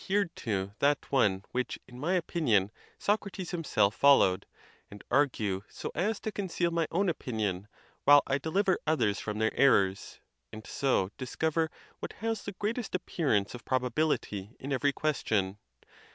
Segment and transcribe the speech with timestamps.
[0.07, 4.47] 167 hered to that one which, in my opinion, Socrates himself followed;
[4.89, 7.67] and argue so as to conceal my own opinion,
[8.03, 10.19] while I deliver others from their errors,
[10.51, 11.69] and so discover
[11.99, 15.59] what has the greatest appearance of probability in every question.